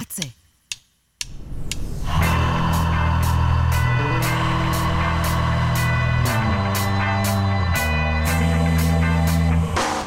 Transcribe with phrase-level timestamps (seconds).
[0.00, 0.22] הצה.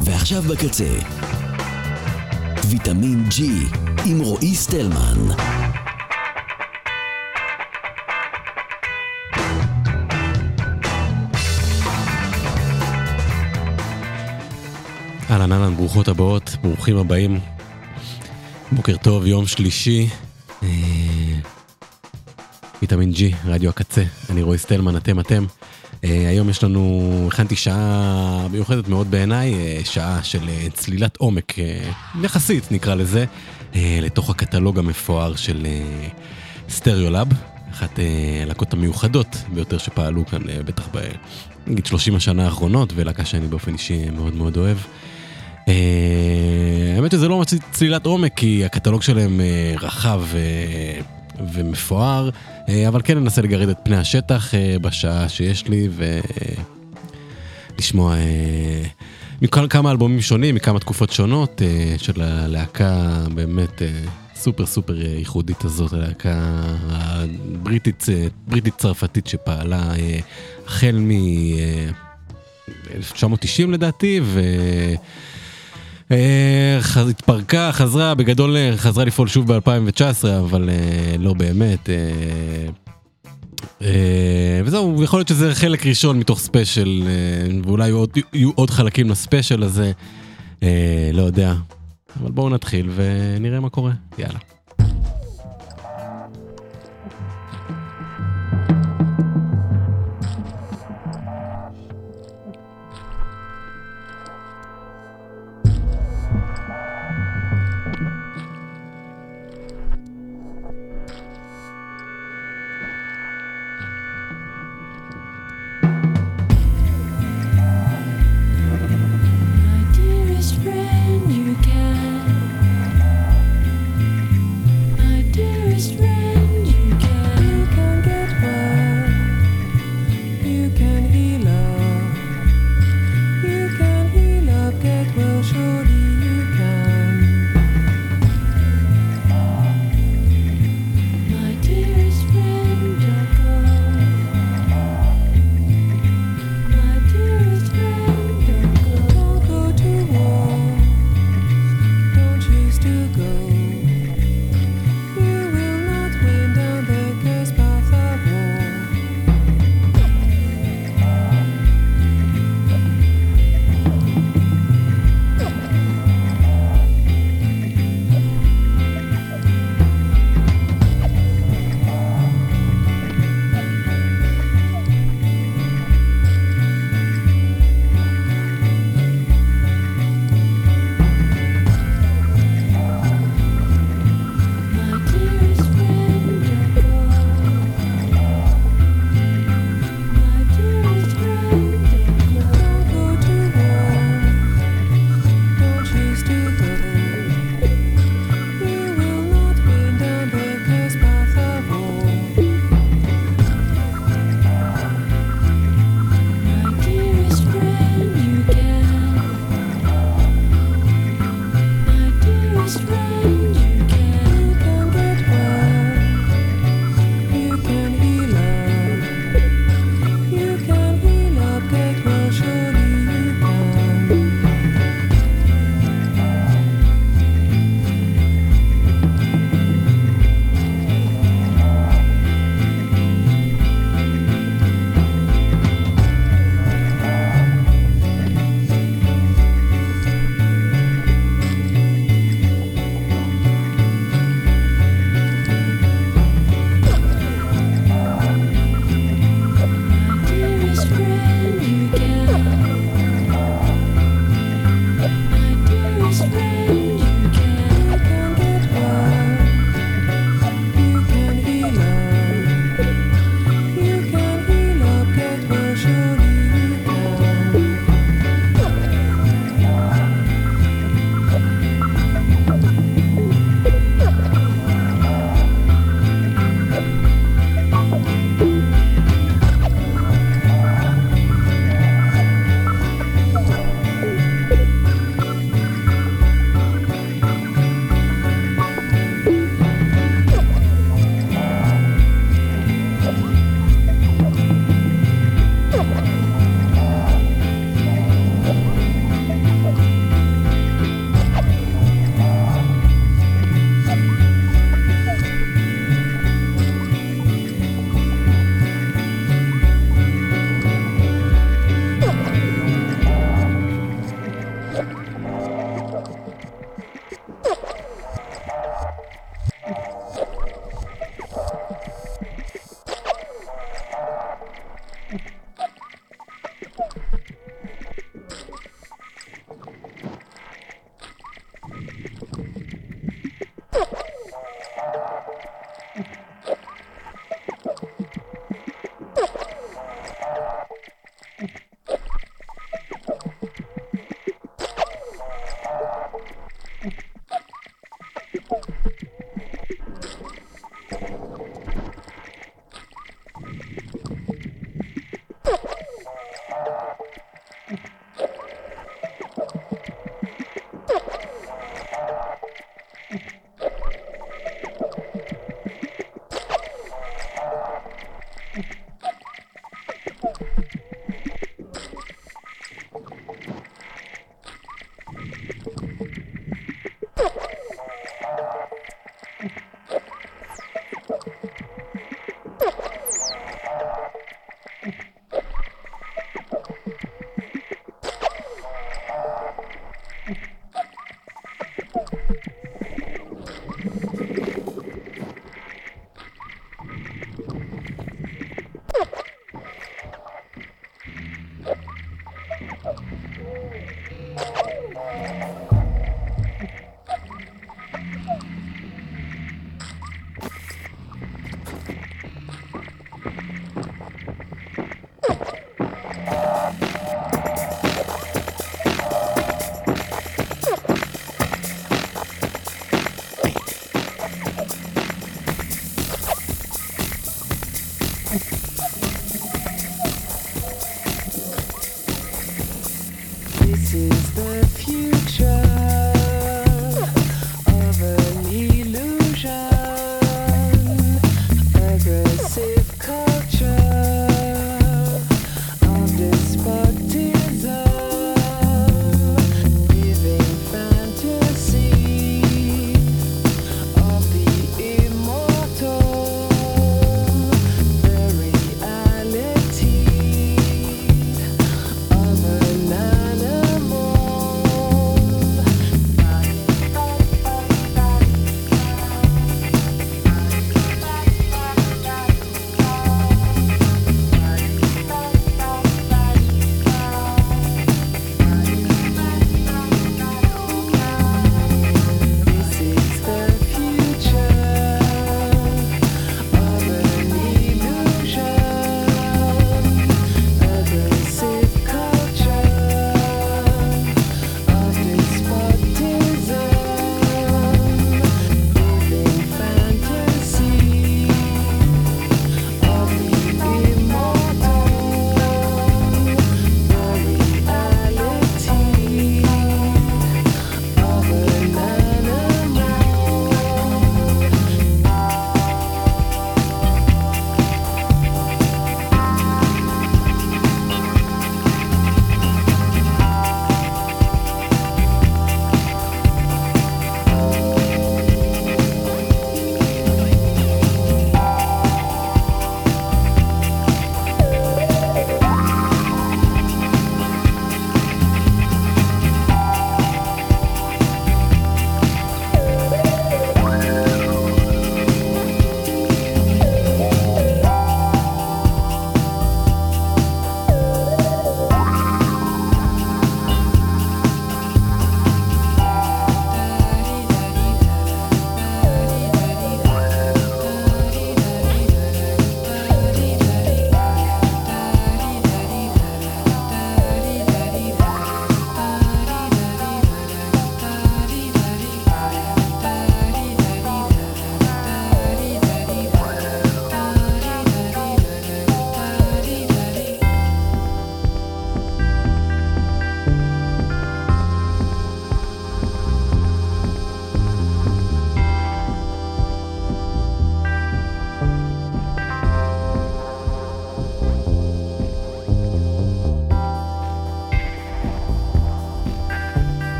[0.00, 0.98] ועכשיו בקצה,
[2.70, 3.42] ויטמין G
[4.06, 5.34] עם רועי סטלמן.
[15.30, 17.57] אהלן אהלן, ברוכות הבאות, ברוכים הבאים.
[18.72, 20.08] בוקר טוב, יום שלישי.
[20.62, 20.68] אה,
[22.82, 25.44] ויטמין G, רדיו הקצה, אני רועי סטלמן, אתם אתם.
[26.04, 31.54] אה, היום יש לנו, הכנתי שעה מיוחדת מאוד בעיניי, אה, שעה של צלילת עומק,
[32.22, 33.24] יחסית נקרא לזה,
[33.74, 35.66] לתוך הקטלוג המפואר של
[36.68, 37.28] Stereolab,
[37.70, 37.98] אחת
[38.42, 40.98] הלהקות המיוחדות ביותר שפעלו כאן, בטח ב...
[41.66, 44.76] נגיד 30 השנה האחרונות, ולהקה שאני באופן אישי מאוד מאוד אוהב.
[45.68, 51.00] אה, האמת שזה לא ממש צלילת עומק, כי הקטלוג שלהם אה, רחב אה,
[51.54, 52.30] ומפואר,
[52.88, 55.88] אבל כן ננסה לגרד את פני השטח בשעה שיש לי,
[57.78, 58.14] ולשמוע
[59.42, 61.62] מכל כמה אלבומים שונים, מכמה תקופות שונות
[61.96, 63.82] של הלהקה באמת
[64.34, 66.40] סופר סופר ייחודית הזאת, הלהקה
[66.90, 68.06] הבריטית,
[68.46, 69.92] בריטית צרפתית שפעלה
[70.66, 71.10] החל מ...
[71.10, 71.90] אה,
[72.94, 74.40] 1990 לדעתי, ו...
[76.12, 76.78] אה,
[77.10, 81.88] התפרקה, חזרה, בגדול אה, חזרה לפעול שוב ב-2019, אבל אה, לא באמת.
[84.64, 87.02] וזהו, יכול להיות שזה חלק ראשון מתוך ספיישל,
[87.64, 87.92] ואולי
[88.32, 89.92] יהיו עוד חלקים לספיישל הזה,
[91.12, 91.54] לא יודע.
[92.20, 94.38] אבל בואו נתחיל ונראה מה קורה, יאללה.